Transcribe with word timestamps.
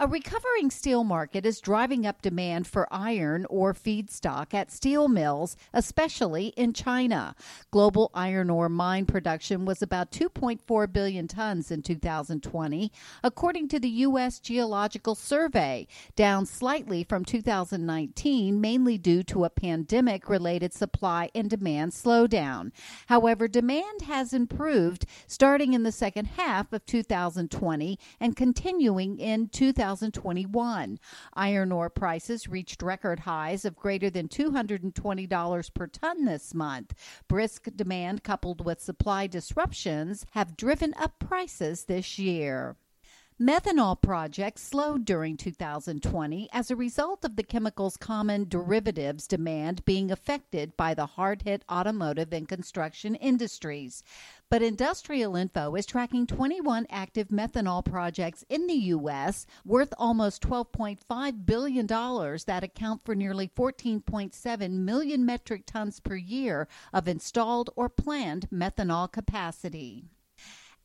A 0.00 0.06
recovering 0.06 0.70
steel 0.70 1.02
market 1.02 1.44
is 1.44 1.60
driving 1.60 2.06
up 2.06 2.22
demand 2.22 2.68
for 2.68 2.86
iron 2.88 3.44
ore 3.50 3.74
feedstock 3.74 4.54
at 4.54 4.70
steel 4.70 5.08
mills, 5.08 5.56
especially 5.74 6.52
in 6.56 6.72
China. 6.72 7.34
Global 7.72 8.12
iron 8.14 8.48
ore 8.48 8.68
mine 8.68 9.06
production 9.06 9.64
was 9.64 9.82
about 9.82 10.12
2.4 10.12 10.92
billion 10.92 11.26
tons 11.26 11.72
in 11.72 11.82
2020, 11.82 12.92
according 13.24 13.66
to 13.66 13.80
the 13.80 13.88
U.S. 13.88 14.38
Geological 14.38 15.16
Survey, 15.16 15.88
down 16.14 16.46
slightly 16.46 17.02
from 17.02 17.24
2019, 17.24 18.60
mainly 18.60 18.98
due 18.98 19.24
to 19.24 19.44
a 19.44 19.50
pandemic 19.50 20.28
related 20.28 20.72
supply 20.72 21.28
and 21.34 21.50
demand 21.50 21.90
slowdown. 21.90 22.70
However, 23.06 23.48
demand 23.48 24.02
has 24.02 24.32
improved 24.32 25.06
starting 25.26 25.74
in 25.74 25.82
the 25.82 25.90
second 25.90 26.26
half 26.26 26.72
of 26.72 26.86
2020 26.86 27.98
and 28.20 28.36
continuing 28.36 29.18
in 29.18 29.48
2021. 29.48 29.87
2021. 29.88 30.98
Iron 31.32 31.72
ore 31.72 31.88
prices 31.88 32.46
reached 32.46 32.82
record 32.82 33.20
highs 33.20 33.64
of 33.64 33.74
greater 33.74 34.10
than 34.10 34.28
$220 34.28 35.74
per 35.74 35.86
ton 35.86 36.24
this 36.26 36.54
month. 36.54 36.92
Brisk 37.26 37.68
demand 37.74 38.22
coupled 38.22 38.64
with 38.64 38.82
supply 38.82 39.26
disruptions 39.26 40.26
have 40.32 40.58
driven 40.58 40.92
up 40.98 41.18
prices 41.18 41.84
this 41.84 42.18
year. 42.18 42.76
Methanol 43.40 44.02
projects 44.02 44.64
slowed 44.64 45.04
during 45.04 45.36
2020 45.36 46.48
as 46.52 46.72
a 46.72 46.76
result 46.76 47.24
of 47.24 47.36
the 47.36 47.44
chemical's 47.44 47.96
common 47.96 48.48
derivatives 48.48 49.28
demand 49.28 49.84
being 49.84 50.10
affected 50.10 50.76
by 50.76 50.92
the 50.92 51.06
hard 51.06 51.42
hit 51.42 51.62
automotive 51.70 52.32
and 52.32 52.48
construction 52.48 53.14
industries. 53.14 54.02
But 54.50 54.62
Industrial 54.62 55.36
Info 55.36 55.76
is 55.76 55.86
tracking 55.86 56.26
21 56.26 56.88
active 56.90 57.28
methanol 57.28 57.84
projects 57.84 58.44
in 58.48 58.66
the 58.66 58.88
U.S. 58.96 59.46
worth 59.64 59.94
almost 59.98 60.42
$12.5 60.42 61.46
billion 61.46 61.86
that 61.86 62.64
account 62.64 63.04
for 63.04 63.14
nearly 63.14 63.46
14.7 63.46 64.70
million 64.72 65.24
metric 65.24 65.62
tons 65.64 66.00
per 66.00 66.16
year 66.16 66.66
of 66.92 67.06
installed 67.06 67.70
or 67.76 67.88
planned 67.88 68.48
methanol 68.50 69.12
capacity. 69.12 70.06